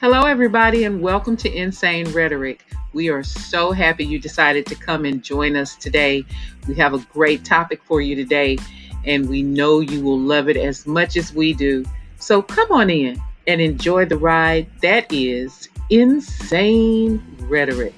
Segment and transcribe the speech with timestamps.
[0.00, 2.64] Hello, everybody, and welcome to Insane Rhetoric.
[2.94, 6.24] We are so happy you decided to come and join us today.
[6.66, 8.56] We have a great topic for you today,
[9.04, 11.84] and we know you will love it as much as we do.
[12.18, 17.92] So come on in and enjoy the ride that is Insane Rhetoric.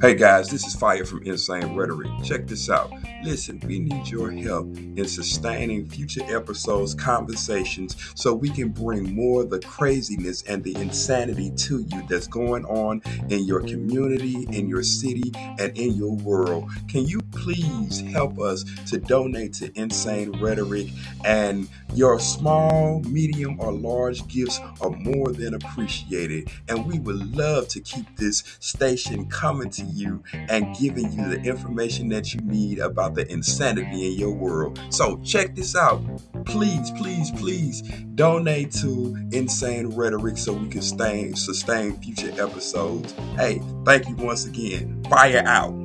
[0.00, 2.08] Hey guys, this is Fire from Insane Rhetoric.
[2.22, 2.92] Check this out.
[3.24, 9.42] Listen, we need your help in sustaining future episodes, conversations, so we can bring more
[9.42, 14.68] of the craziness and the insanity to you that's going on in your community, in
[14.68, 16.70] your city, and in your world.
[16.86, 20.90] Can you please help us to donate to Insane Rhetoric?
[21.24, 26.50] And your small, medium, or large gifts are more than appreciated.
[26.68, 31.40] And we would love to keep this station coming to you and giving you the
[31.42, 34.80] information that you need about the insanity in your world.
[34.90, 36.02] So check this out.
[36.44, 37.82] Please, please, please
[38.14, 43.12] donate to Insane Rhetoric so we can sustain future episodes.
[43.36, 45.04] Hey, thank you once again.
[45.08, 45.77] Fire out.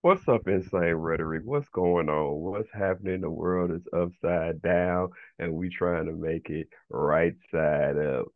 [0.00, 1.42] What's up, Insane Rhetoric?
[1.44, 2.36] What's going on?
[2.36, 3.20] What's happening?
[3.20, 5.08] The world is upside down,
[5.40, 8.26] and we trying to make it right side up.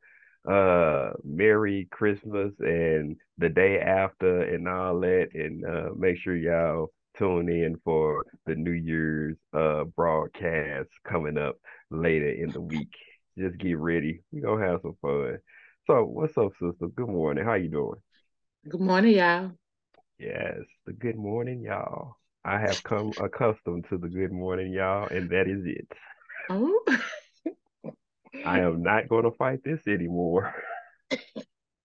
[0.45, 5.29] Uh, Merry Christmas and the day after, and all that.
[5.35, 11.59] And uh, make sure y'all tune in for the New Year's uh broadcast coming up
[11.91, 12.93] later in the week.
[13.39, 14.21] Just get ready.
[14.33, 15.39] We gonna have some fun.
[15.87, 16.89] So, what's up, sister?
[16.89, 17.45] Good morning.
[17.45, 18.01] How you doing?
[18.69, 19.53] Good morning, y'all.
[20.23, 22.17] Yes, the good morning, y'all.
[22.45, 25.89] I have come accustomed to the good morning, y'all, and that is it.
[26.49, 26.85] Oh,
[28.45, 30.55] I am not going to fight this anymore.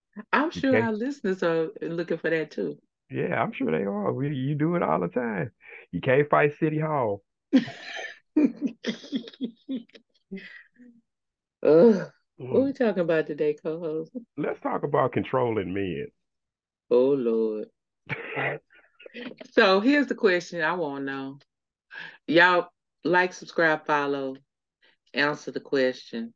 [0.32, 0.82] I'm sure Okay.
[0.82, 2.78] our listeners are looking for that too.
[3.10, 4.12] Yeah, I'm sure they are.
[4.12, 5.52] We, you do it all the time.
[5.92, 7.22] You can't fight City Hall.
[11.62, 12.12] Ugh.
[12.50, 12.64] What Mm.
[12.64, 14.12] we talking about today, co-host?
[14.38, 16.08] Let's talk about controlling men.
[16.90, 17.70] Oh Lord.
[19.52, 21.38] So here's the question I want to know.
[22.26, 22.68] Y'all
[23.04, 24.36] like, subscribe, follow,
[25.14, 26.34] answer the question.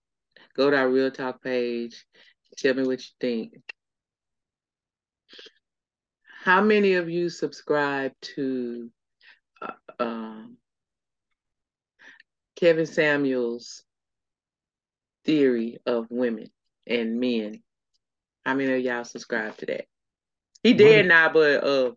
[0.57, 2.05] Go to our Real Talk page.
[2.57, 3.53] Tell me what you think.
[6.43, 8.91] How many of you subscribe to
[9.61, 10.57] uh, um,
[12.57, 13.85] Kevin Samuels'
[15.25, 16.51] theory of women
[16.87, 17.63] and men?
[18.45, 19.85] How many of y'all subscribe to that?
[20.63, 21.93] He is- now, but uh,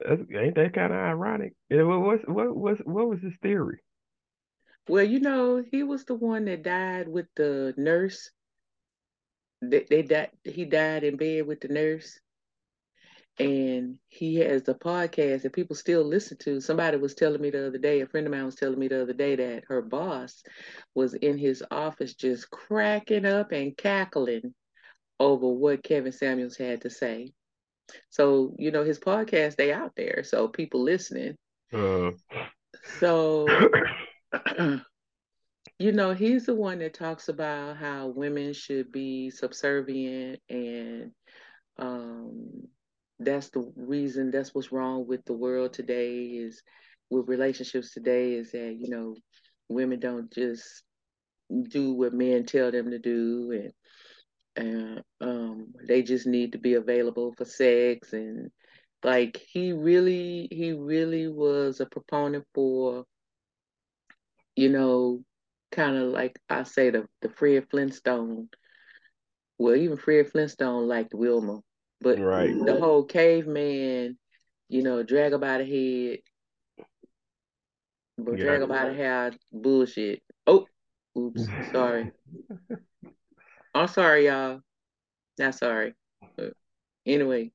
[0.00, 1.54] That's- Ain't that kind of ironic?
[1.70, 3.78] What, what, what, what, what was his theory?
[4.88, 8.30] well, you know, he was the one that died with the nurse.
[9.62, 10.30] They, they died.
[10.44, 12.20] He died in bed with the nurse,
[13.38, 16.60] and he has a podcast that people still listen to.
[16.60, 18.00] Somebody was telling me the other day.
[18.00, 20.42] A friend of mine was telling me the other day that her boss
[20.94, 24.54] was in his office just cracking up and cackling
[25.18, 27.32] over what Kevin Samuels had to say.
[28.10, 31.36] So you know, his podcast they out there, so people listening.
[31.72, 32.10] Uh,
[32.98, 33.46] So
[35.78, 41.12] you know, he's the one that talks about how women should be subservient and
[41.78, 42.48] um
[43.18, 46.62] that's the reason that's what's wrong with the world today is
[47.10, 49.16] with relationships today is that, you know,
[49.68, 50.82] women don't just
[51.70, 53.72] do what men tell them to do and
[54.56, 58.50] and um they just need to be available for sex and
[59.04, 63.04] like he really he really was a proponent for
[64.56, 65.22] you know,
[65.70, 68.48] kind of like I say the the Fred Flintstone.
[69.58, 71.60] Well, even Fred Flintstone liked Wilma,
[72.00, 72.52] but right.
[72.64, 74.18] the whole caveman,
[74.68, 76.18] you know, drag by the head,
[78.18, 78.44] but Yeah.
[78.44, 80.22] drag by the hair, bullshit.
[80.46, 80.66] Oh,
[81.16, 82.10] oops, sorry.
[83.76, 84.60] I'm sorry, y'all.
[85.38, 85.94] Not sorry.
[86.36, 86.54] But
[87.06, 87.52] anyway,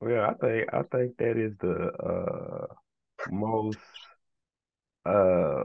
[0.00, 2.66] Well, I think I think that is the uh
[3.30, 3.78] most
[5.06, 5.64] uh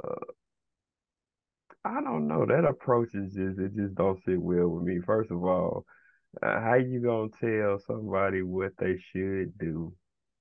[1.85, 2.45] I don't know.
[2.45, 4.99] That approach is just it just don't sit well with me.
[5.05, 5.85] First of all,
[6.41, 9.93] uh, how you gonna tell somebody what they should do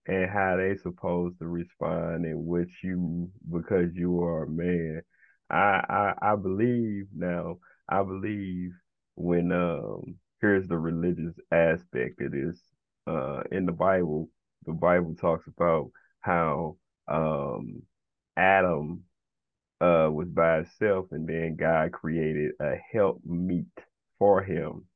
[0.06, 5.02] and how they supposed to respond and what you because you are a man.
[5.50, 7.58] I I I believe now,
[7.88, 8.72] I believe
[9.16, 12.60] when um here's the religious aspect of this.
[13.06, 14.28] Uh in the Bible,
[14.66, 15.90] the Bible talks about
[16.20, 16.76] how
[17.08, 17.82] um
[18.36, 19.04] Adam
[19.81, 23.66] uh was by himself and then God created a help meet
[24.19, 24.86] for him,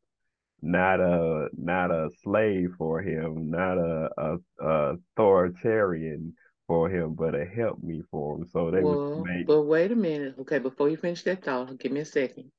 [0.63, 6.35] not a not a slave for him, not a, a, a authoritarian
[6.67, 8.47] for him, but a help me for him.
[8.53, 9.47] So they well, make.
[9.47, 10.37] But wait a minute.
[10.41, 12.51] Okay, before you finish that thought, give me a second.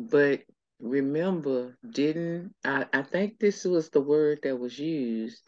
[0.00, 0.44] But
[0.80, 5.42] remember, didn't I, I think this was the word that was used.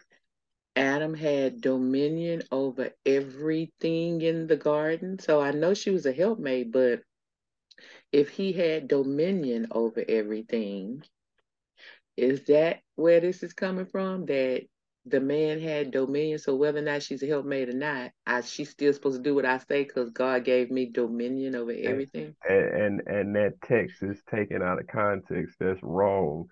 [0.77, 5.19] Adam had dominion over everything in the garden.
[5.19, 7.03] So I know she was a helpmate, but
[8.13, 11.03] if he had dominion over everything,
[12.19, 14.27] is that where this is coming from?
[14.27, 14.67] That
[15.07, 16.39] the man had dominion.
[16.39, 19.35] So whether or not she's a helpmate or not, I she's still supposed to do
[19.35, 22.35] what I say because God gave me dominion over everything.
[22.49, 25.57] And, and and that text is taken out of context.
[25.59, 26.47] That's wrong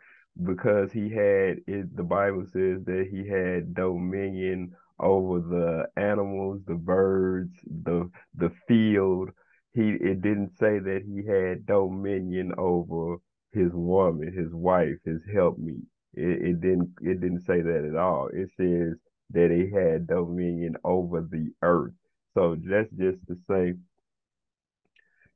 [0.44, 1.96] because he had it.
[1.96, 9.30] The Bible says that he had dominion over the animals, the birds, the the field.
[9.72, 13.16] He it didn't say that he had dominion over
[13.52, 15.84] his woman, his wife, his helpmeet.
[16.14, 18.28] It, it didn't it didn't say that at all.
[18.32, 18.94] It says
[19.30, 21.94] that he had dominion over the earth.
[22.34, 23.74] So that's just to say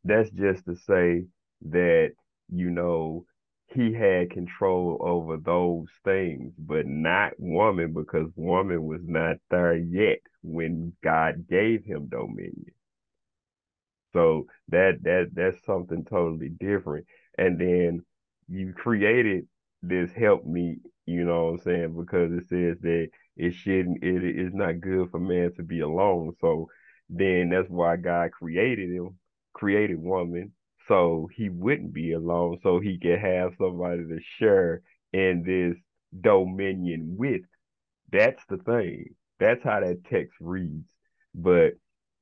[0.04, 1.24] that's just to say
[1.70, 2.12] that
[2.48, 3.24] you know
[3.66, 10.20] he had control over those things, but not woman because woman was not there yet
[10.42, 12.72] when God gave him dominion.
[14.12, 17.06] So that that that's something totally different.
[17.36, 18.04] And then
[18.48, 19.46] you created
[19.88, 21.96] this helped me, you know what I'm saying?
[21.96, 26.34] Because it says that it shouldn't, it is not good for man to be alone.
[26.40, 26.68] So
[27.08, 29.18] then that's why God created him,
[29.52, 30.52] created woman,
[30.88, 34.82] so he wouldn't be alone, so he could have somebody to share
[35.12, 35.76] in this
[36.18, 37.42] dominion with.
[38.12, 39.14] That's the thing.
[39.40, 40.86] That's how that text reads.
[41.34, 41.74] But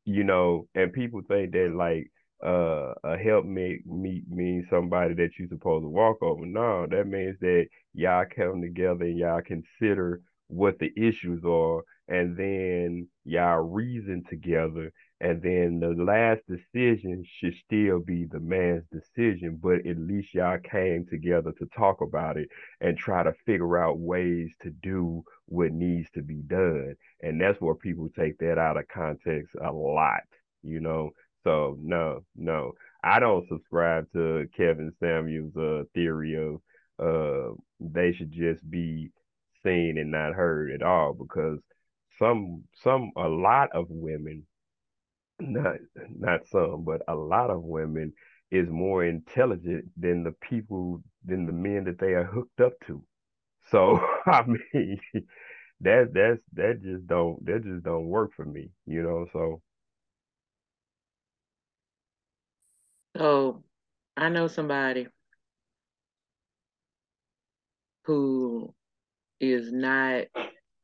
[0.04, 2.10] you know, and people think that like
[2.44, 6.44] uh, a helpmate meet means somebody that you're supposed to walk over.
[6.44, 12.36] No, that means that y'all come together and y'all consider what the issues are, and
[12.36, 19.58] then y'all reason together, and then the last decision should still be the man's decision,
[19.62, 22.48] but at least y'all came together to talk about it
[22.80, 26.94] and try to figure out ways to do what needs to be done.
[27.22, 30.22] And that's where people take that out of context a lot,
[30.62, 31.10] you know.
[31.44, 32.72] So no, no,
[33.02, 36.60] I don't subscribe to Kevin Samuels' uh, theory of
[36.98, 39.10] uh, they should just be
[39.62, 41.58] seen and not heard at all because
[42.18, 44.46] some some a lot of women
[45.40, 45.76] not
[46.14, 48.12] not some but a lot of women
[48.50, 53.02] is more intelligent than the people than the men that they are hooked up to.
[53.70, 55.00] So i mean
[55.80, 59.60] that that's that just don't that just don't work for me you know so
[63.16, 63.62] So
[64.16, 65.08] I know somebody
[68.04, 68.74] who
[69.40, 70.24] is not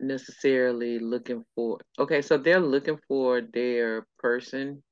[0.00, 4.82] necessarily looking for okay, so they're looking for their person,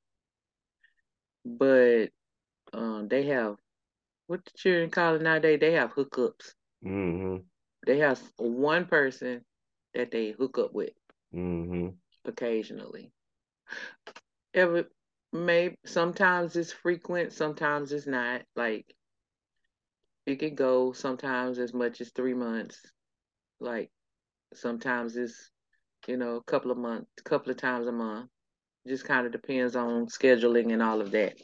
[1.45, 2.09] but
[2.73, 3.57] um they have
[4.27, 6.55] what the children call it nowadays, they have hookups.
[6.85, 7.37] mm-hmm.
[7.87, 9.45] They have one person
[9.95, 10.93] that they hook up with
[11.35, 11.89] Mm-hmm.
[12.25, 13.13] occasionally.
[14.55, 14.87] Every
[15.45, 18.43] maybe sometimes it's frequent, sometimes it's not.
[18.55, 18.95] Like
[20.27, 22.93] it can go sometimes as much as three months.
[23.61, 23.91] Like
[24.55, 25.51] sometimes it's
[26.07, 28.29] you know a couple of months, a couple of times a month.
[28.87, 31.35] Just kind of depends on scheduling and all of that.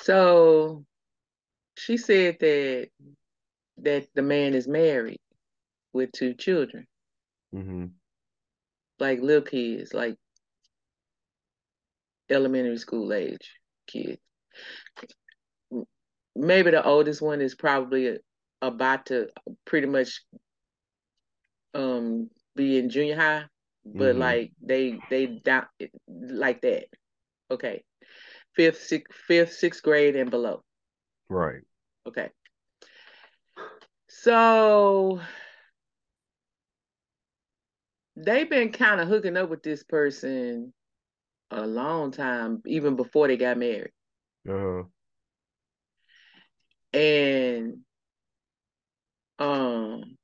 [0.00, 0.84] So
[1.76, 2.88] she said that
[3.78, 5.20] that the man is married
[5.92, 6.86] with two children,
[7.54, 7.86] Mm-hmm.
[8.98, 10.16] like little kids, like
[12.30, 13.52] elementary school age
[13.86, 14.20] kids.
[16.36, 18.18] Maybe the oldest one is probably
[18.62, 19.28] about to
[19.64, 20.22] pretty much
[21.74, 23.44] um be in junior high,
[23.84, 24.18] but Mhm.
[24.18, 25.66] like they they down
[26.08, 26.84] like that.
[27.50, 27.84] Okay,
[28.54, 30.62] fifth, sixth, fifth, sixth grade and below.
[31.28, 31.62] Right.
[32.06, 32.30] Okay.
[34.08, 35.20] So
[38.16, 40.72] they've been kind of hooking up with this person
[41.50, 43.92] a long time, even before they got married.
[44.48, 44.84] Uh-huh.
[46.92, 47.78] And
[49.38, 50.16] um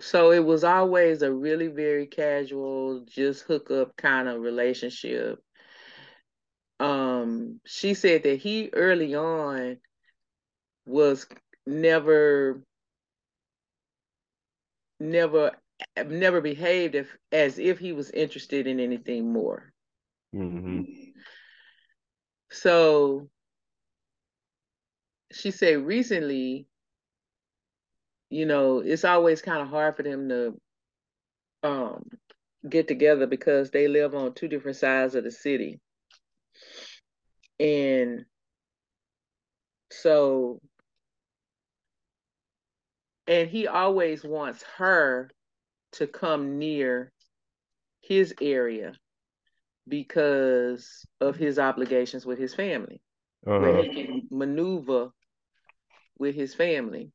[0.00, 5.38] so it was always a really very casual, just hook up kind of relationship.
[6.78, 9.76] Um, she said that he early on
[10.86, 11.26] was
[11.66, 12.62] never
[14.98, 15.52] never
[16.06, 19.72] never behaved if, as if he was interested in anything more.
[20.34, 20.82] Mm-hmm.
[22.50, 23.28] So
[25.32, 26.66] she said recently,
[28.28, 30.60] you know, it's always kind of hard for them to
[31.62, 32.04] um
[32.68, 35.80] get together because they live on two different sides of the city.
[37.58, 38.24] And
[39.90, 40.60] so
[43.26, 45.30] and he always wants her
[45.92, 47.12] to come near
[48.00, 48.92] his area
[49.90, 53.02] because of his obligations with his family,
[53.46, 53.58] uh-huh.
[53.58, 55.10] where he can maneuver
[56.18, 57.12] with his family.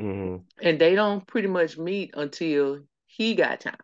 [0.00, 0.42] Mm-hmm.
[0.62, 3.76] And they don't pretty much meet until he got time.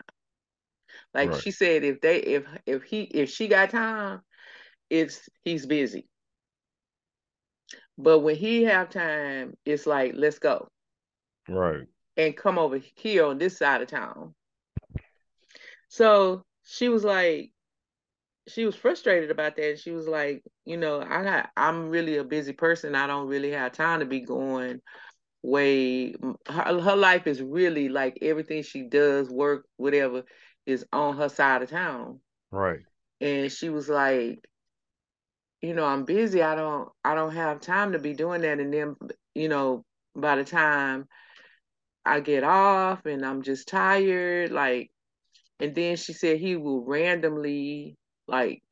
[1.15, 1.43] Like right.
[1.43, 4.21] she said, if they if if he if she got time,
[4.89, 6.09] it's he's busy.
[7.97, 10.69] But when he have time, it's like let's go.
[11.49, 11.87] Right.
[12.17, 14.35] And come over here on this side of town.
[15.89, 17.53] So she was like,
[18.51, 19.79] she was frustrated about that.
[19.79, 22.95] She was like, you know, I got, I'm really a busy person.
[22.95, 24.81] I don't really have time to be going
[25.43, 26.15] way.
[26.47, 30.25] Her, her life is really like everything she does, work, whatever,
[30.67, 32.21] is on her side of town.
[32.51, 32.81] Right.
[33.21, 34.45] And she was like,
[35.61, 36.43] you know, I'm busy.
[36.43, 38.61] I don't, I don't have time to be doing that.
[38.61, 38.97] And then,
[39.35, 39.85] you know,
[40.17, 41.07] by the time
[42.05, 44.91] I get off and I'm just tired, like,
[45.59, 47.99] and then she said he will randomly
[48.31, 48.63] like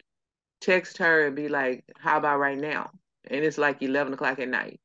[0.60, 2.90] text her and be like, How about right now?
[3.30, 4.80] And it's like 11 o'clock at night.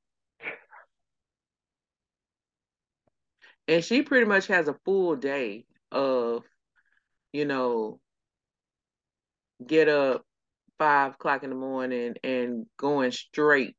[3.67, 6.43] And she pretty much has a full day of,
[7.31, 8.01] you know,
[9.65, 10.25] get up
[10.77, 13.77] five o'clock in the morning and going straight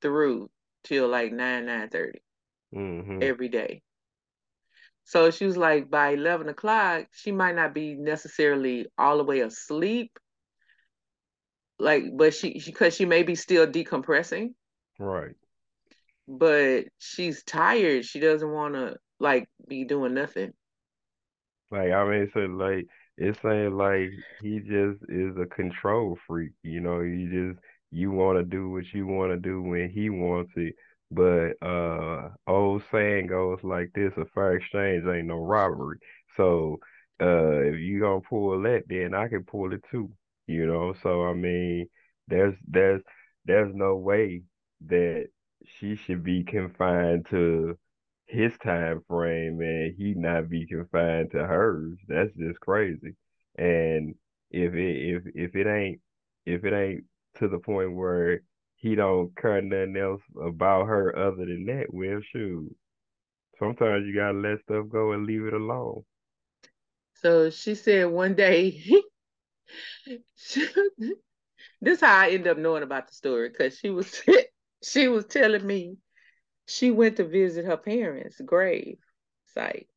[0.00, 0.48] through
[0.84, 2.22] till like nine nine thirty
[2.74, 3.18] mm-hmm.
[3.22, 3.82] every day.
[5.04, 9.40] So she was like, by eleven o'clock, she might not be necessarily all the way
[9.40, 10.18] asleep,
[11.78, 14.54] like, but she because she, she may be still decompressing,
[14.98, 15.34] right?
[16.28, 18.04] But she's tired.
[18.04, 20.52] She doesn't want to like be doing nothing.
[21.70, 26.52] Like I mean, so like it's saying like he just is a control freak.
[26.62, 30.10] You know, you just you want to do what you want to do when he
[30.10, 30.74] wants it.
[31.10, 35.98] But uh old saying goes like this: a fair exchange ain't no robbery.
[36.36, 36.78] So
[37.20, 40.10] uh if you gonna pull that, then I can pull it too.
[40.46, 41.88] You know, so I mean,
[42.28, 43.02] there's there's
[43.44, 44.42] there's no way
[44.86, 45.28] that
[45.64, 47.78] she should be confined to
[48.26, 51.98] his time frame and he not be confined to hers.
[52.08, 53.16] That's just crazy.
[53.56, 54.14] And
[54.50, 56.00] if it if if it ain't
[56.44, 57.04] if it ain't
[57.38, 58.42] to the point where
[58.76, 62.74] he don't care nothing else about her other than that, well shoot.
[63.58, 66.04] Sometimes you gotta let stuff go and leave it alone.
[67.14, 68.80] So she said one day
[71.80, 74.22] this how I ended up knowing about the story because she was
[74.82, 75.96] she was telling me
[76.66, 78.98] she went to visit her parents' grave
[79.54, 79.88] site.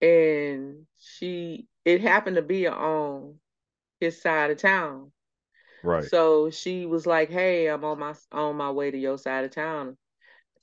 [0.00, 3.36] And she it happened to be on
[4.00, 5.12] his side of town.
[5.82, 6.04] Right.
[6.04, 9.50] So she was like, Hey, I'm on my on my way to your side of
[9.50, 9.96] town,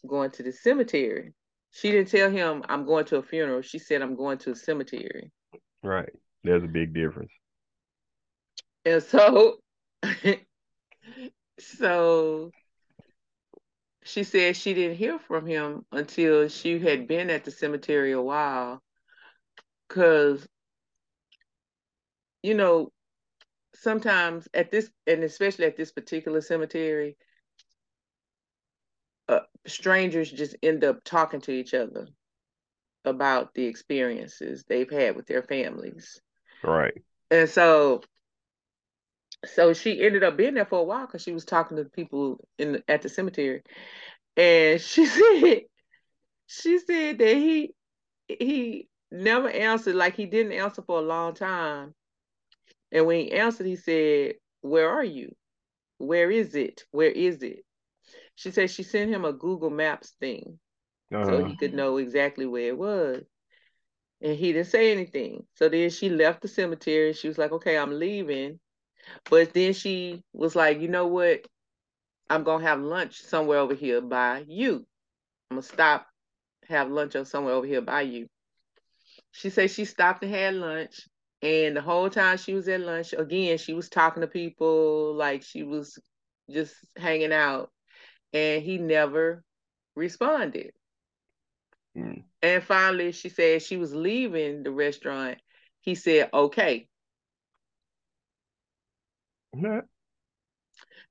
[0.07, 1.33] going to the cemetery.
[1.71, 3.63] She didn't tell him I'm going to a funeral.
[3.63, 5.31] She said I'm going to a cemetery.
[5.81, 6.13] Right.
[6.43, 7.31] There's a big difference.
[8.85, 9.59] And so
[11.59, 12.51] so
[14.03, 18.21] she said she didn't hear from him until she had been at the cemetery a
[18.21, 18.81] while
[19.87, 20.45] because
[22.41, 22.91] you know
[23.75, 27.15] sometimes at this and especially at this particular cemetery
[29.29, 32.07] uh, strangers just end up talking to each other
[33.05, 36.21] about the experiences they've had with their families
[36.63, 37.01] right
[37.31, 38.01] and so
[39.45, 42.39] so she ended up being there for a while because she was talking to people
[42.57, 43.61] in the, at the cemetery,
[44.37, 45.61] and she said
[46.47, 47.73] she said that he
[48.27, 51.93] he never answered like he didn't answer for a long time,
[52.91, 55.35] and when he answered, he said, "Where are you?
[55.97, 56.83] Where is it?
[56.91, 57.65] Where is it?"
[58.35, 60.59] She said she sent him a Google Maps thing
[61.13, 61.25] uh-huh.
[61.25, 63.23] so he could know exactly where it was.
[64.23, 65.45] And he didn't say anything.
[65.55, 67.13] So then she left the cemetery.
[67.13, 68.59] She was like, okay, I'm leaving.
[69.29, 71.41] But then she was like, you know what?
[72.29, 74.87] I'm gonna have lunch somewhere over here by you.
[75.51, 76.07] I'm gonna stop,
[76.69, 78.27] have lunch or somewhere over here by you.
[79.31, 81.01] She said she stopped and had lunch.
[81.41, 85.43] And the whole time she was at lunch, again, she was talking to people like
[85.43, 85.99] she was
[86.49, 87.69] just hanging out.
[88.31, 89.43] And he never
[89.95, 90.71] responded.
[91.97, 92.23] Mm.
[92.41, 95.37] And finally, she said she was leaving the restaurant.
[95.81, 96.87] He said, okay.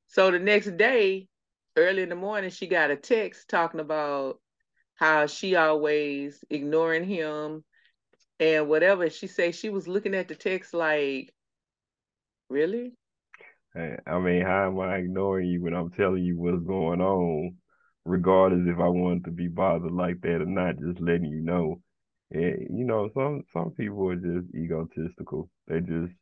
[0.08, 1.28] So the next day,
[1.76, 4.40] early in the morning, she got a text talking about
[4.94, 7.64] how she always ignoring him
[8.38, 9.08] and whatever.
[9.08, 11.32] She said she was looking at the text like,
[12.50, 12.92] really?
[13.74, 17.56] I mean, how am I ignoring you when I'm telling you what's going on,
[18.04, 21.80] regardless if I wanted to be bothered like that or not, just letting you know.
[22.30, 25.50] And you know, some some people are just egotistical.
[25.68, 26.12] They just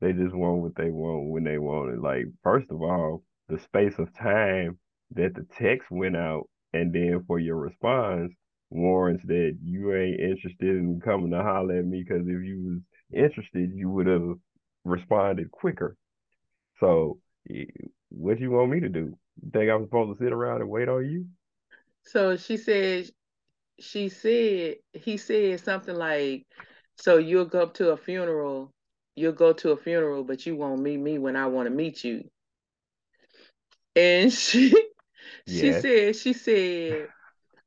[0.00, 2.00] they just want what they want when they want it.
[2.00, 4.78] Like, first of all, the space of time
[5.12, 8.32] that the text went out and then for your response
[8.70, 12.80] warrants that you ain't interested in coming to holler at me because if you was
[13.22, 14.34] interested, you would have
[14.84, 15.96] responded quicker.
[16.80, 17.18] So,
[17.50, 17.64] eh,
[18.10, 19.16] what you want me to do?
[19.52, 21.26] Think I'm supposed to sit around and wait on you?
[22.02, 23.10] So she said,
[23.80, 26.46] she said, he said something like,
[26.96, 28.70] so you'll go up to a funeral,
[29.16, 32.04] you'll go to a funeral, but you won't meet me when I want to meet
[32.04, 32.24] you.
[33.96, 34.70] And she,
[35.46, 35.82] she yes.
[35.82, 37.08] said, she said,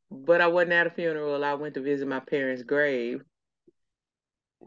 [0.09, 1.43] but I wasn't at a funeral.
[1.43, 3.21] I went to visit my parents' grave.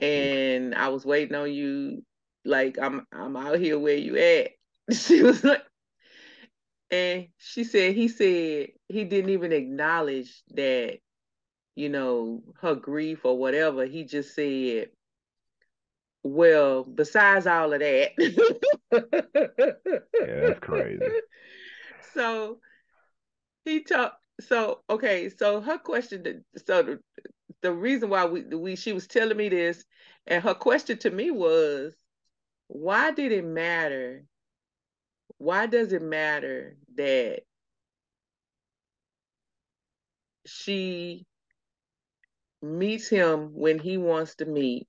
[0.00, 2.02] And I was waiting on you
[2.45, 4.50] like I'm I'm out here where you at.
[4.92, 5.62] She was like
[6.90, 10.99] and she said he said he didn't even acknowledge that,
[11.76, 13.85] you know, her grief or whatever.
[13.87, 14.88] He just said,
[16.23, 18.11] Well, besides all of that.
[18.92, 21.02] yeah, that's crazy.
[22.12, 22.59] So
[23.64, 27.00] he talked so okay, so her question so the,
[27.62, 29.85] the reason why we we she was telling me this
[30.26, 31.94] and her question to me was
[32.68, 34.25] why did it matter?
[35.40, 37.44] Why does it matter that
[40.44, 41.25] she
[42.61, 44.87] meets him when he wants to meet,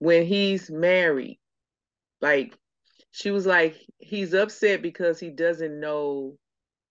[0.00, 1.38] when he's married?
[2.20, 2.58] Like,
[3.10, 6.36] she was like, he's upset because he doesn't know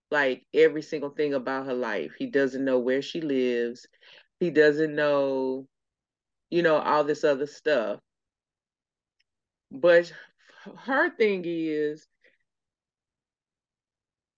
[0.10, 2.14] like every single thing about her life.
[2.18, 3.86] He doesn't know where she lives.
[4.40, 5.68] He doesn't know,
[6.50, 8.00] you know, all this other stuff.
[9.72, 10.12] But
[10.86, 12.08] her thing is,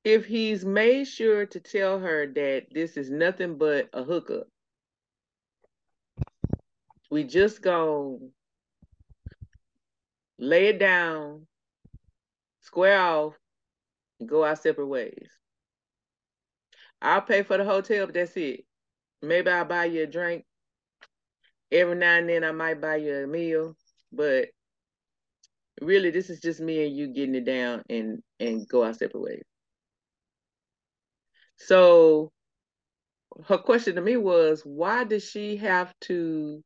[0.08, 4.48] if he's made sure to tell her that this is nothing but a hookup,
[7.12, 8.22] we just go
[10.40, 11.46] lay it down,
[12.62, 13.34] square off,
[14.22, 15.28] and go our separate ways.
[17.02, 18.62] I'll pay for the hotel, but that's it.
[19.22, 20.46] Maybe I'll buy you a drink.
[21.70, 23.76] Every now and then I might buy you a meal,
[24.14, 24.48] but
[25.82, 29.20] really this is just me and you getting it down and and go our separate
[29.20, 29.44] ways.
[31.58, 32.32] So
[33.48, 36.64] her question to me was, why does she have to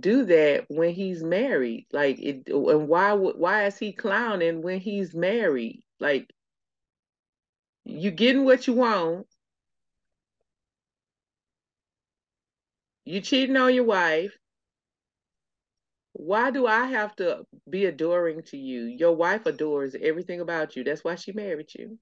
[0.00, 1.86] do that when he's married?
[1.92, 5.82] Like it, and why why is he clowning when he's married?
[6.00, 6.30] Like
[7.84, 9.26] you getting what you want,
[13.06, 14.36] You cheating on your wife.
[16.14, 18.84] Why do I have to be adoring to you?
[18.84, 20.84] Your wife adores everything about you.
[20.84, 21.98] That's why she married you.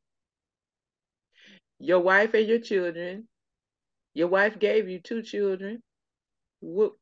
[1.82, 3.26] Your wife and your children.
[4.14, 5.82] Your wife gave you two children.
[6.60, 6.92] What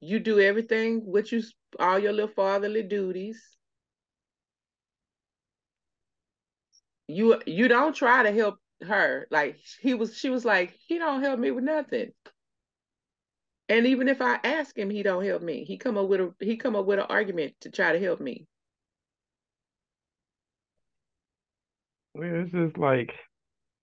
[0.00, 1.42] you do everything what you
[1.80, 3.42] all your little fatherly duties.
[7.08, 9.26] You you don't try to help her.
[9.32, 12.12] Like he was, she was like, he don't help me with nothing.
[13.68, 15.64] And even if I ask him, he don't help me.
[15.64, 18.20] He come up with a he come up with an argument to try to help
[18.20, 18.46] me.
[22.22, 23.12] It's just like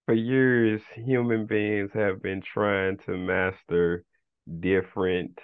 [0.06, 4.04] for years, human beings have been trying to master
[4.60, 5.40] different,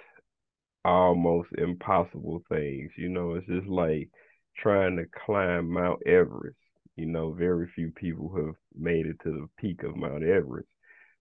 [0.84, 2.92] almost impossible things.
[2.96, 4.10] You know, it's just like
[4.56, 6.58] trying to climb Mount Everest.
[6.96, 10.68] You know, very few people have made it to the peak of Mount Everest.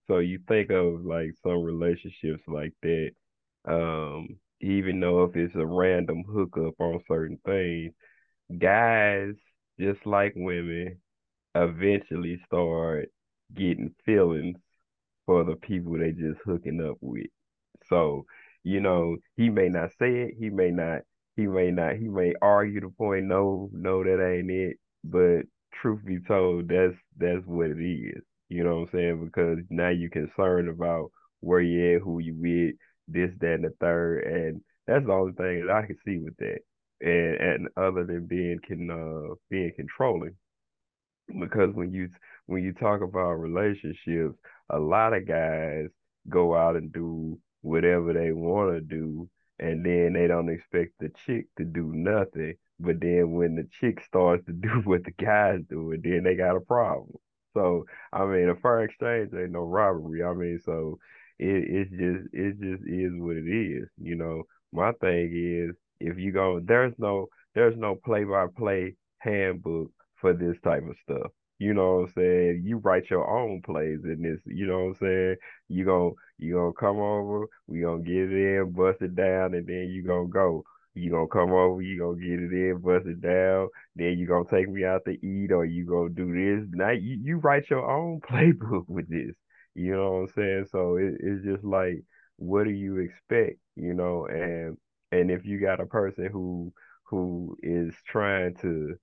[0.07, 3.11] So you think of like some relationships like that,
[3.67, 4.27] um,
[4.61, 7.93] even though if it's a random hookup on certain things,
[8.59, 9.33] guys,
[9.79, 10.99] just like women,
[11.55, 13.09] eventually start
[13.53, 14.57] getting feelings
[15.25, 17.27] for the people they just hooking up with.
[17.87, 18.25] So,
[18.63, 21.01] you know, he may not say it, he may not,
[21.35, 24.77] he may not, he may argue the point, no, no, that ain't it.
[25.03, 25.43] But
[25.81, 28.23] truth be told, that's that's what it is.
[28.49, 29.25] You know what I'm saying?
[29.25, 32.75] Because now you're concerned about where you at, who you with,
[33.07, 36.35] this, that, and the third, and that's the only thing that I can see with
[36.37, 36.59] that.
[37.01, 40.35] And and other than being can uh being controlling,
[41.39, 42.09] because when you
[42.45, 44.35] when you talk about relationships,
[44.69, 45.87] a lot of guys
[46.27, 51.09] go out and do whatever they want to do and then they don't expect the
[51.25, 52.55] chick to do nothing.
[52.79, 56.35] But then when the chick starts to do what the guys do, and then they
[56.35, 57.17] got a problem.
[57.53, 60.23] So I mean, a fair exchange ain't no robbery.
[60.23, 60.99] I mean, so
[61.37, 63.89] it it's just it just is what it is.
[64.01, 68.95] You know, my thing is if you go, there's no there's no play by play
[69.19, 71.31] handbook for this type of stuff.
[71.59, 72.63] You know what I'm saying?
[72.65, 74.39] You write your own plays in this.
[74.45, 75.35] You know what I'm saying?
[75.67, 77.47] You gonna you gonna come over.
[77.67, 80.63] We gonna get it in, bust it down, and then you gonna go.
[80.95, 81.81] You gonna come over.
[81.81, 83.67] You gonna get it in, bust it down.
[83.95, 86.67] Then you gonna take me out to eat, or you gonna do this.
[86.71, 89.35] Now you, you write your own playbook with this.
[89.75, 90.65] You know what I'm saying?
[90.71, 92.03] So it, it's just like,
[92.37, 93.57] what do you expect?
[93.75, 94.77] You know, and
[95.11, 96.73] and if you got a person who
[97.05, 98.95] who is trying to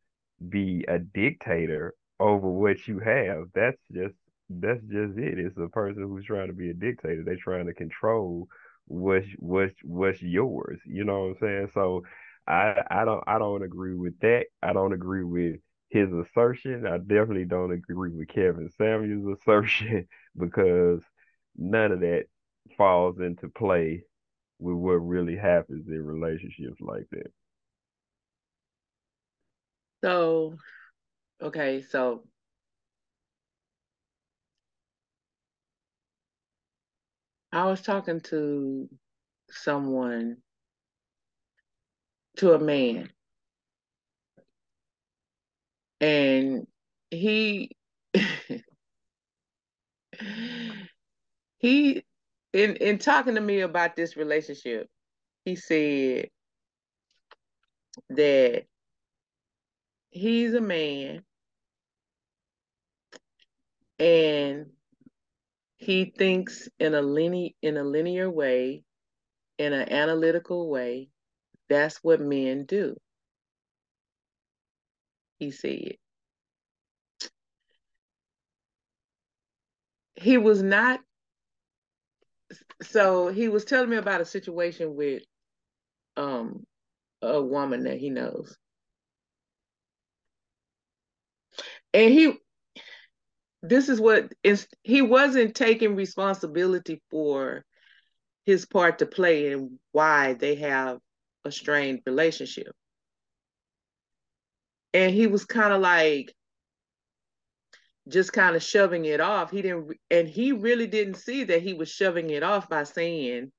[0.48, 3.48] be a dictator over what you have.
[3.54, 4.14] That's just
[4.48, 5.38] that's just it.
[5.38, 7.22] It's a person who's trying to be a dictator.
[7.24, 8.48] They're trying to control
[8.86, 10.80] what's what's what's yours.
[10.86, 11.70] You know what I'm saying?
[11.74, 12.02] So
[12.46, 14.46] I I don't I don't agree with that.
[14.62, 15.56] I don't agree with
[15.90, 16.86] his assertion.
[16.86, 21.02] I definitely don't agree with Kevin Samuel's assertion because
[21.56, 22.26] none of that
[22.76, 24.02] falls into play
[24.58, 27.32] with what really happens in relationships like that.
[30.02, 30.56] So,
[31.42, 32.24] okay, so
[37.52, 38.88] I was talking to
[39.50, 40.42] someone,
[42.36, 43.10] to a man,
[46.00, 46.66] and
[47.10, 47.70] he
[51.58, 52.04] he
[52.52, 54.88] in in talking to me about this relationship,
[55.44, 56.30] he said
[58.10, 58.66] that
[60.16, 61.22] he's a man
[63.98, 64.66] and
[65.76, 68.82] he thinks in a linear in a linear way,
[69.58, 71.08] in an analytical way.
[71.68, 72.96] That's what men do.
[75.38, 75.96] He said.
[80.14, 81.00] He was not
[82.82, 85.22] so he was telling me about a situation with
[86.16, 86.64] um
[87.22, 88.56] a woman that he knows.
[91.96, 92.34] And he
[93.62, 97.64] this is what is he wasn't taking responsibility for
[98.44, 100.98] his part to play and why they have
[101.46, 102.70] a strained relationship.
[104.92, 106.34] And he was kind of like
[108.08, 109.50] just kind of shoving it off.
[109.50, 113.50] He didn't and he really didn't see that he was shoving it off by saying,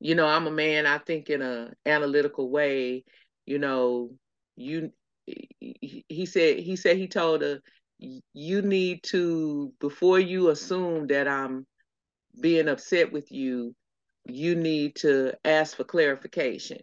[0.00, 3.04] you know, I'm a man, I think in a analytical way,
[3.46, 4.10] you know,
[4.56, 4.90] you
[5.60, 7.60] he said he said he told her
[7.98, 11.66] you need to before you assume that I'm
[12.40, 13.74] being upset with you,
[14.24, 16.78] you need to ask for clarification.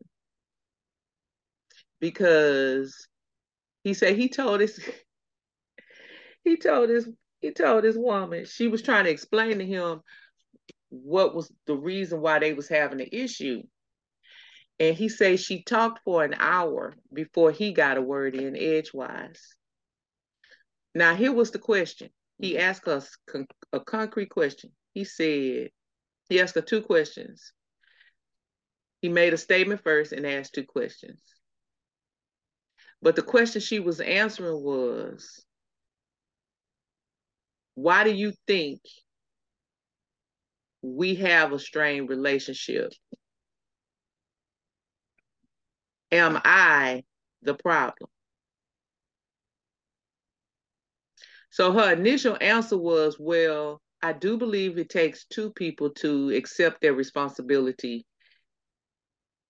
[2.00, 3.08] Because
[3.84, 4.80] he said he told his
[6.44, 7.10] he told his
[7.42, 10.02] he told his woman she was trying to explain to him
[10.90, 13.62] what was the reason why they was having the issue.
[14.80, 19.56] And he says she talked for an hour before he got a word in edgewise.
[20.94, 22.10] Now, here was the question.
[22.40, 22.62] He mm-hmm.
[22.62, 24.72] asked us con- a concrete question.
[24.94, 25.70] He said,
[26.30, 27.54] he asked her two questions.
[29.02, 31.22] He made a statement first and asked two questions.
[33.02, 35.46] But the question she was answering was,
[37.76, 38.80] why do you think
[40.82, 42.94] we have a strained relationship?
[46.12, 47.04] Am I
[47.42, 48.10] the problem?
[51.50, 56.82] So her initial answer was, well, I do believe it takes two people to accept
[56.82, 58.06] their responsibility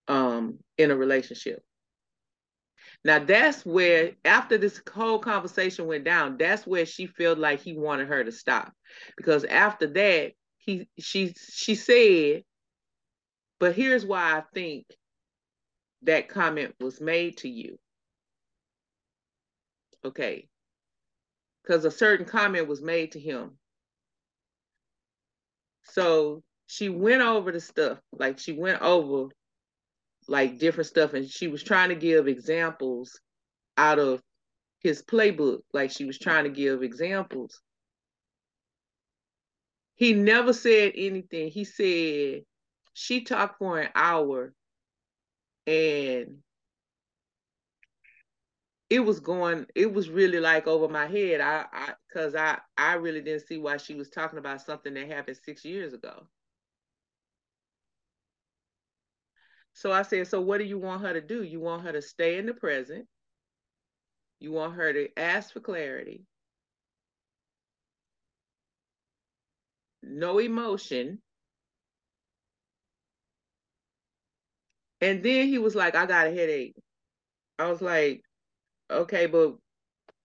[0.08, 1.63] um, in a relationship.
[3.04, 7.76] Now that's where, after this whole conversation went down, that's where she felt like he
[7.78, 8.72] wanted her to stop,
[9.18, 12.44] because after that, he she she said,
[13.60, 14.86] but here's why I think
[16.06, 17.78] that comment was made to you.
[20.04, 20.48] Okay,
[21.63, 23.58] because a certain comment was made to him.
[25.84, 29.30] So she went over the stuff, like she went over
[30.28, 33.20] like different stuff, and she was trying to give examples
[33.78, 34.22] out of
[34.80, 37.60] his playbook, like she was trying to give examples.
[39.96, 41.50] He never said anything.
[41.50, 42.44] He said
[42.94, 44.54] she talked for an hour
[45.67, 46.41] and
[48.89, 52.93] it was going it was really like over my head i i because i i
[52.93, 56.28] really didn't see why she was talking about something that happened six years ago
[59.73, 61.43] So I said, so what do you want her to do?
[61.43, 63.08] You want her to stay in the present.
[64.39, 66.25] You want her to ask for clarity.
[70.04, 71.21] No emotion.
[75.06, 76.76] And then he was like, I got a headache.
[77.60, 78.24] I was like,
[78.89, 79.56] okay, but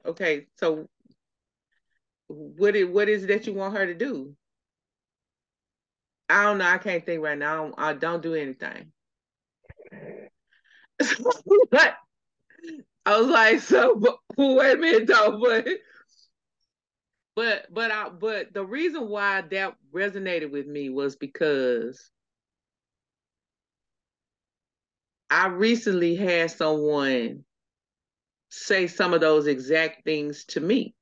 [0.07, 0.89] okay, so
[2.29, 4.35] what is what is it that you want her to do?
[6.31, 6.65] I don't know.
[6.65, 7.53] I can't think right now.
[7.53, 8.91] I don't, I don't do anything.
[11.71, 11.95] but
[13.05, 15.69] I was like, so but, wait a minute though, but
[17.37, 22.11] but but I but the reason why that resonated with me was because
[25.31, 27.45] I recently had someone
[28.51, 30.95] say some of those exact things to me.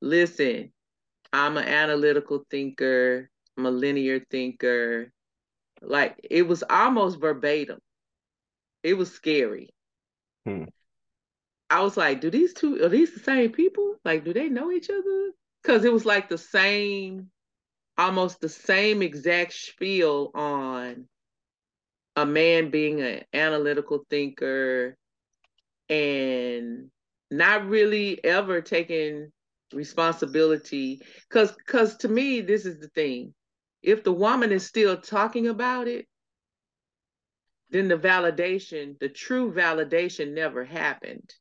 [0.00, 0.72] Listen,
[1.32, 5.12] I'm an analytical thinker, I'm a linear thinker.
[5.82, 7.78] Like it was almost verbatim.
[8.82, 9.70] It was scary.
[10.46, 10.64] Hmm.
[11.68, 13.96] I was like, do these two are these the same people?
[14.04, 15.32] Like, do they know each other?
[15.62, 17.30] Because it was like the same,
[17.98, 21.06] almost the same exact spiel on
[22.16, 24.96] a man being an analytical thinker
[25.88, 26.90] and
[27.30, 29.30] not really ever taking
[29.72, 31.00] responsibility.
[31.28, 33.34] Because because to me this is the thing.
[33.82, 36.06] If the woman is still talking about it
[37.70, 41.34] then the validation the true validation never happened.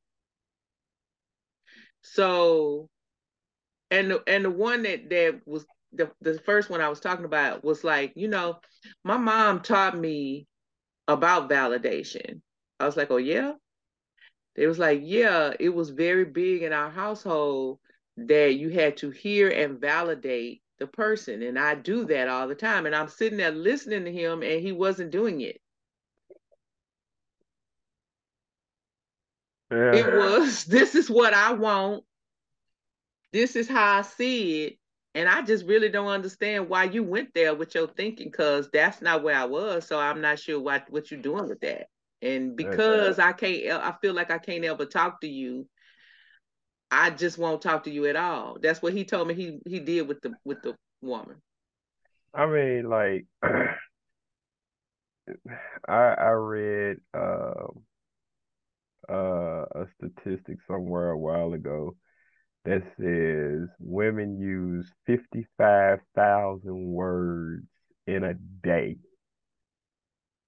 [2.02, 2.90] So
[3.92, 7.26] and the, and the one that that was the, the first one i was talking
[7.26, 8.58] about was like you know
[9.04, 10.46] my mom taught me
[11.08, 12.42] about validation
[12.80, 13.54] i was like oh yeah
[14.56, 17.80] it was like yeah it was very big in our household
[18.18, 21.42] that you had to hear and validate the person.
[21.42, 22.86] And I do that all the time.
[22.86, 25.62] And I'm sitting there listening to him and he wasn't doing it.
[29.72, 29.94] Yeah.
[29.94, 32.04] It was, this is what I want.
[33.34, 34.78] This is how I see it.
[35.16, 39.02] And I just really don't understand why you went there with your thinking, because that's
[39.02, 39.88] not where I was.
[39.88, 41.88] So I'm not sure what, what you're doing with that.
[42.22, 45.68] And because I can't, I feel like I can't ever talk to you
[46.92, 48.58] I just won't talk to you at all.
[48.62, 51.42] That's what he told me he he did with the with the woman.
[52.34, 53.74] I mean, like I
[55.88, 57.68] I read uh,
[59.10, 61.96] uh, a statistic somewhere a while ago
[62.66, 67.68] that says women use fifty five thousand words
[68.08, 68.98] in a day,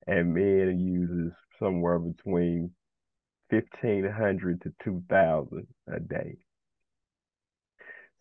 [0.08, 2.72] and men uses somewhere between
[3.50, 6.38] 1500 to 2000 a day.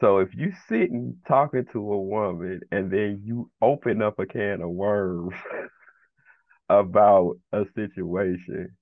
[0.01, 4.61] So if you sitting talking to a woman and then you open up a can
[4.61, 5.35] of worms
[6.69, 8.77] about a situation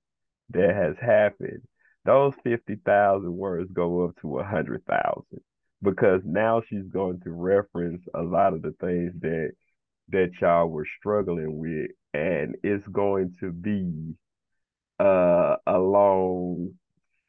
[0.51, 1.63] that has happened,
[2.05, 5.25] those 50,000 words go up to 100,000
[5.83, 9.53] because now she's going to reference a lot of the things that
[10.11, 14.15] that y'all were struggling with and it's going to be
[15.01, 16.71] uh, a long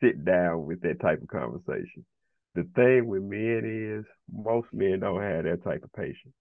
[0.02, 2.06] sit down with that type of conversation.
[2.54, 6.34] The thing with men is most men don't have that type of patience.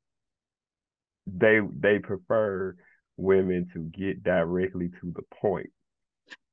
[1.27, 2.77] They they prefer
[3.16, 5.70] women to get directly to the point.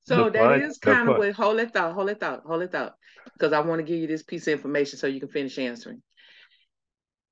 [0.04, 2.72] So that fun, is kind of what hold it thought, hold it thought, hold it
[2.72, 2.96] thought.
[3.38, 6.02] Because I want to give you this piece of information so you can finish answering.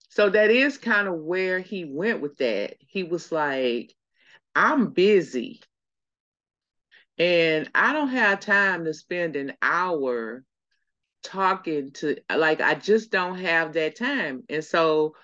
[0.10, 2.76] So that is kind of where he went with that.
[2.80, 3.94] He was like,
[4.56, 5.62] I'm busy.
[7.18, 10.44] And I don't have time to spend an hour
[11.24, 14.44] talking to like I just don't have that time.
[14.50, 15.16] And so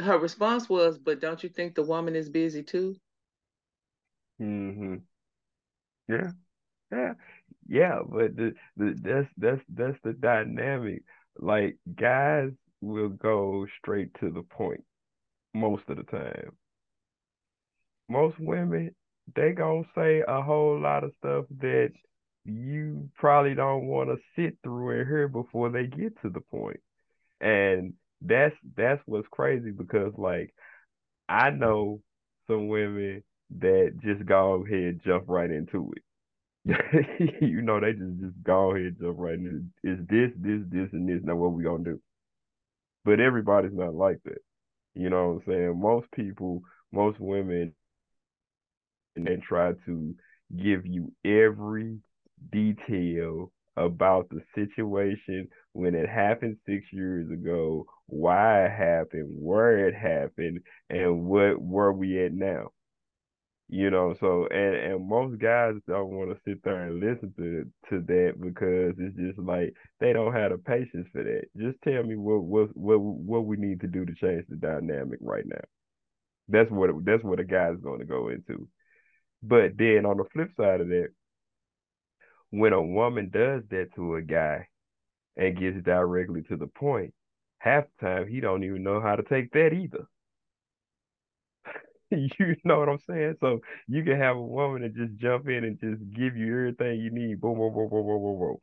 [0.00, 2.96] her response was, "But don't you think the woman is busy too?"
[4.40, 4.96] Mm hmm.
[6.08, 6.32] Yeah.
[6.92, 7.14] Yeah.
[7.68, 11.02] Yeah, but the, the that's that's that's the dynamic.
[11.38, 14.84] Like guys will go straight to the point
[15.54, 16.52] most of the time.
[18.08, 18.94] Most women
[19.34, 21.92] they gonna say a whole lot of stuff that
[22.44, 26.80] you probably don't want to sit through and hear before they get to the point.
[27.40, 30.54] And that's that's what's crazy because like
[31.28, 32.02] I know
[32.48, 33.24] some women
[33.60, 36.02] that just go ahead jump right into it.
[37.40, 39.62] you know, they just just go ahead jump right it.
[39.82, 41.20] It's this, this, this, and this.
[41.24, 42.00] Now what we gonna do?
[43.04, 44.42] But everybody's not like that.
[44.94, 45.80] You know what I'm saying?
[45.80, 47.74] Most people, most women
[49.16, 50.14] and they try to
[50.56, 51.98] give you every
[52.52, 59.94] detail about the situation when it happened six years ago, why it happened, where it
[59.94, 62.70] happened, and what where we at now.
[63.70, 67.66] You know, so and and most guys don't want to sit there and listen to
[67.90, 71.48] to that because it's just like they don't have the patience for that.
[71.54, 75.18] Just tell me what what what what we need to do to change the dynamic
[75.20, 75.60] right now.
[76.48, 78.66] That's what that's what a guy's going to go into.
[79.42, 81.08] But then on the flip side of that,
[82.50, 84.66] when a woman does that to a guy
[85.36, 87.12] and gets directly to the point,
[87.58, 90.06] half the time he don't even know how to take that either.
[92.38, 93.36] you know what I'm saying?
[93.40, 97.00] So you can have a woman that just jump in and just give you everything
[97.00, 98.56] you need, boom, boom, boom, boom, boom, boom, boom.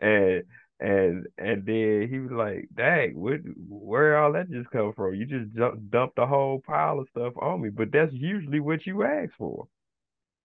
[0.00, 0.44] And
[0.80, 5.14] and and then he was like, "Dang, what, where all that just come from?
[5.14, 8.86] You just jump, dumped a whole pile of stuff on me." But that's usually what
[8.86, 9.68] you ask for.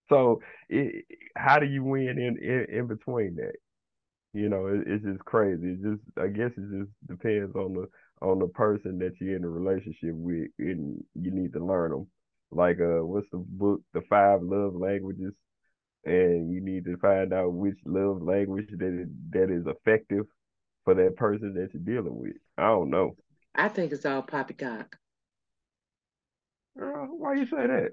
[0.10, 3.56] So it, how do you win in, in in between that?
[4.34, 5.74] You know, it, it's just crazy.
[5.74, 7.90] It just I guess it just depends on the
[8.22, 12.08] on the person that you're in a relationship with, and you need to learn them.
[12.51, 15.33] Like uh, what's the book, The Five Love Languages,
[16.05, 20.25] and you need to find out which love language that is, that is effective
[20.86, 22.38] for that person that you're dealing with.
[22.57, 23.15] I don't know.
[23.53, 24.97] I think it's all poppycock.
[26.81, 27.89] Uh, why you say that?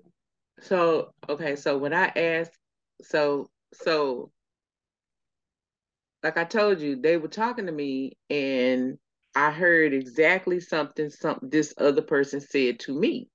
[0.61, 2.57] So okay, so when I asked,
[3.03, 4.31] so so
[6.23, 8.99] like I told you, they were talking to me and
[9.35, 13.29] I heard exactly something some this other person said to me.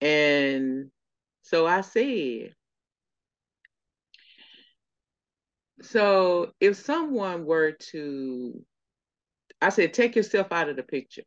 [0.00, 0.90] And
[1.42, 2.54] so I said,
[5.82, 8.64] so if someone were to,
[9.60, 11.22] I said, take yourself out of the picture.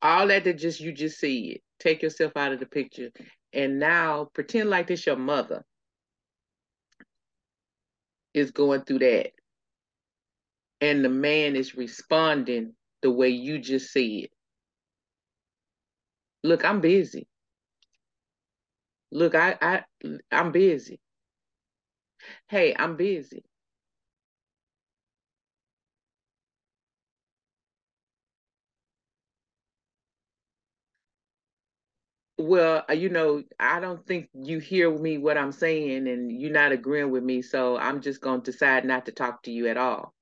[0.00, 3.10] All that that just you just said, take yourself out of the picture.
[3.52, 5.64] And now pretend like this your mother
[8.34, 9.32] is going through that.
[10.80, 14.28] And the man is responding the way you just said.
[16.44, 17.26] Look, I'm busy.
[19.12, 19.84] Look, I, I
[20.32, 21.00] I'm busy.
[22.48, 23.44] Hey, I'm busy.
[32.38, 36.50] Well, uh, you know, I don't think you hear me what I'm saying and you're
[36.52, 39.68] not agreeing with me, so I'm just going to decide not to talk to you
[39.68, 40.14] at all.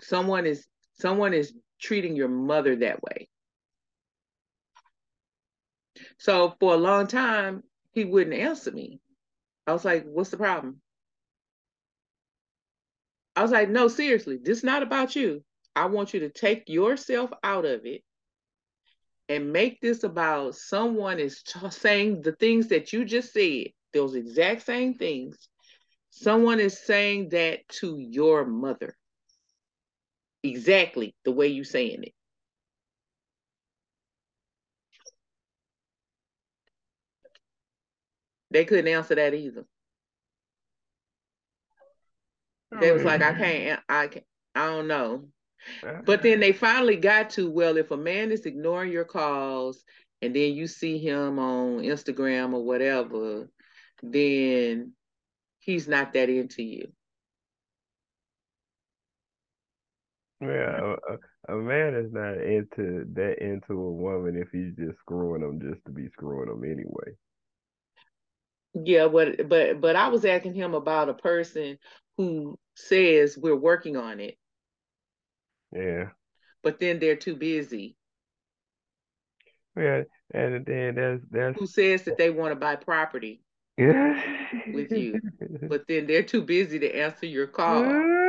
[0.00, 3.28] Someone is someone is treating your mother that way.
[6.18, 9.00] So for a long time, he wouldn't answer me.
[9.66, 10.80] I was like, what's the problem?
[13.36, 15.42] I was like, no, seriously, this is not about you.
[15.74, 18.02] I want you to take yourself out of it
[19.28, 24.14] and make this about someone is t- saying the things that you just said, those
[24.14, 25.48] exact same things.
[26.10, 28.96] Someone is saying that to your mother.
[30.42, 32.12] Exactly the way you're saying it.
[38.54, 39.64] They couldn't answer that either.
[42.72, 45.24] Oh, they was like, I can't, I can't, I don't know.
[46.04, 49.82] But then they finally got to, well, if a man is ignoring your calls
[50.22, 53.48] and then you see him on Instagram or whatever,
[54.04, 54.92] then
[55.58, 56.92] he's not that into you.
[60.40, 60.94] Yeah,
[61.48, 65.60] a, a man is not into that into a woman if he's just screwing them
[65.60, 67.16] just to be screwing them anyway.
[68.74, 71.78] Yeah, but but but I was asking him about a person
[72.16, 74.36] who says we're working on it.
[75.72, 76.10] Yeah.
[76.62, 77.96] But then they're too busy.
[79.76, 83.42] Yeah, and then there's there's who says that they want to buy property
[83.76, 84.22] Yeah.
[84.66, 85.20] with you,
[85.68, 87.84] but then they're too busy to answer your call.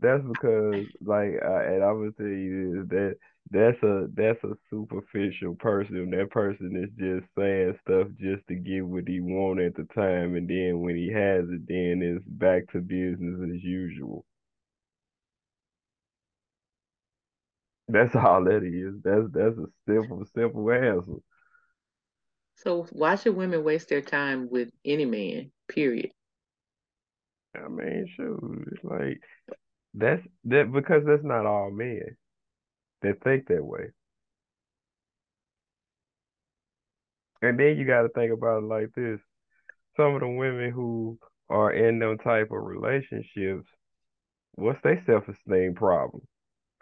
[0.00, 3.16] That's because, like, uh, and I would tell you this, that
[3.50, 6.10] that's a that's a superficial person.
[6.10, 10.36] That person is just saying stuff just to get what he want at the time,
[10.36, 14.24] and then when he has it, then it's back to business as usual.
[17.88, 19.02] That's all that is.
[19.02, 21.20] That's that's a simple simple answer.
[22.56, 25.50] So why should women waste their time with any man?
[25.68, 26.12] Period.
[27.56, 28.38] I mean, sure.
[28.82, 29.20] Like
[29.94, 32.16] that's that because that's not all men
[33.02, 33.90] that think that way.
[37.42, 39.18] And then you got to think about it like this:
[39.96, 43.66] some of the women who are in them type of relationships,
[44.54, 46.22] what's their self esteem problem?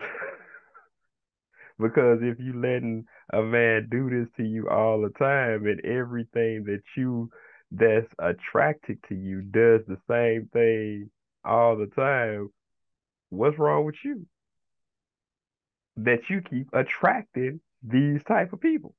[1.78, 6.64] because if you letting a man do this to you all the time, and everything
[6.64, 7.30] that you
[7.70, 11.10] that's attracted to you does the same thing
[11.44, 12.48] all the time,
[13.30, 14.26] what's wrong with you?
[15.98, 18.94] That you keep attracting these type of people.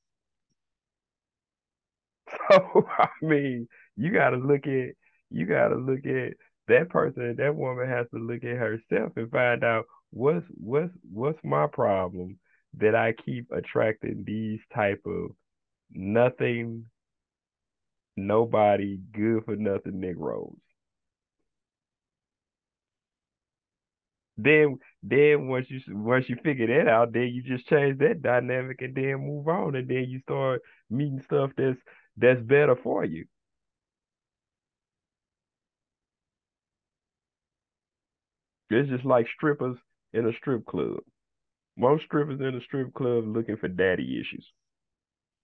[2.50, 4.90] So I mean, you gotta look at
[5.30, 6.34] you gotta look at
[6.68, 11.40] that person, that woman has to look at herself and find out what's what's what's
[11.44, 12.38] my problem
[12.78, 15.32] that I keep attracting these type of
[15.92, 16.86] nothing,
[18.18, 20.56] nobody, good for nothing Negroes.
[24.44, 28.82] Then then once you once you figure that out, then you just change that dynamic
[28.82, 31.80] and then move on and then you start meeting stuff that's
[32.18, 33.26] that's better for you.
[38.72, 39.78] It's just like strippers
[40.14, 41.02] in a strip club.
[41.78, 44.48] Most strippers in a strip club looking for daddy issues,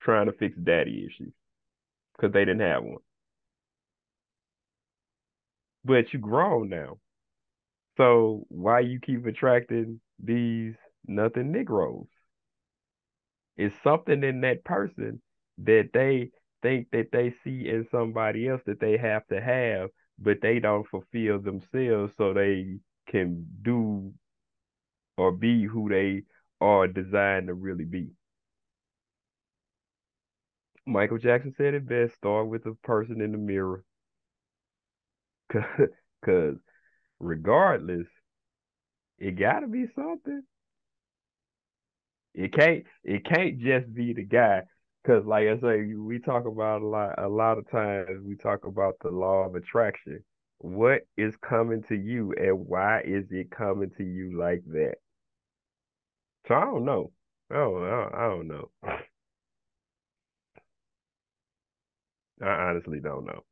[0.02, 1.34] trying to fix daddy issues
[2.16, 3.02] because they didn't have one.
[5.86, 7.00] But you grown now.
[7.98, 10.76] So why you keep attracting these
[11.08, 12.08] nothing Negroes?
[13.58, 15.22] It's something in that person
[15.60, 16.32] that they
[16.62, 20.88] think that they see in somebody else that they have to have, but they don't
[20.88, 24.14] fulfill themselves so they can do
[25.18, 26.24] or be who they
[26.62, 28.12] are designed to really be.
[30.88, 33.84] Michael Jackson said it best start with the person in the mirror.
[36.22, 36.58] Because
[37.26, 38.08] regardless,
[39.18, 40.44] it got to be something.
[42.34, 42.84] It can't.
[43.04, 44.64] It can't just be the guy.
[45.04, 47.16] Because, like I say, we talk about a lot.
[47.18, 50.24] A lot of times, we talk about the law of attraction
[50.60, 54.96] what is coming to you and why is it coming to you like that?
[56.48, 57.12] So I don't know.
[57.52, 58.72] I don't, I don't know.
[62.42, 63.45] I honestly don't know.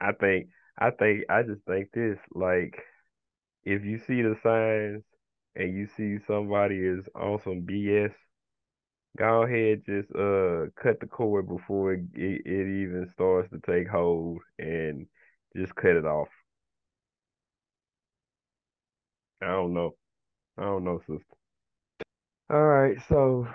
[0.00, 2.82] I think I think I just think this like
[3.64, 5.02] if you see the signs
[5.56, 8.12] and you see somebody is on some BS
[9.16, 14.38] go ahead just uh cut the cord before it, it, even starts to take hold
[14.58, 15.06] and
[15.56, 16.28] just cut it off.
[19.40, 19.94] I don't know.
[20.58, 21.24] I don't know, sister.
[22.50, 23.46] All right, so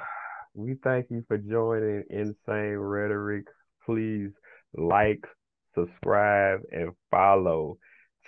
[0.53, 3.45] we thank you for joining Insane Rhetoric.
[3.85, 4.31] Please
[4.73, 5.25] like,
[5.87, 7.77] subscribe, and follow.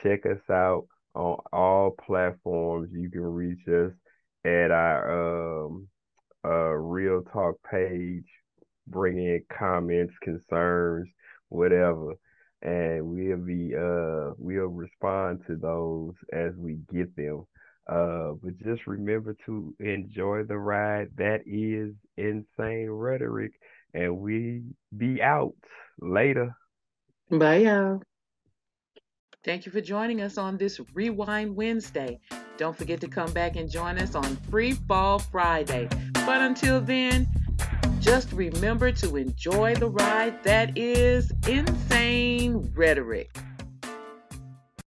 [0.03, 2.89] Check us out on all platforms.
[2.91, 3.91] You can reach us
[4.45, 5.87] at our um
[6.43, 8.25] uh, Real Talk page,
[8.87, 11.07] bring in comments, concerns,
[11.49, 12.13] whatever,
[12.61, 17.45] and we'll be uh we'll respond to those as we get them.
[17.87, 21.09] Uh, but just remember to enjoy the ride.
[21.17, 23.51] That is insane rhetoric,
[23.93, 24.63] and we
[24.95, 25.55] be out
[25.99, 26.55] later.
[27.31, 28.01] Bye, y'all.
[29.45, 32.19] Thank you for joining us on this Rewind Wednesday.
[32.57, 35.87] Don't forget to come back and join us on Free Fall Friday.
[36.13, 37.27] But until then,
[38.01, 43.33] just remember to enjoy the ride that is insane rhetoric.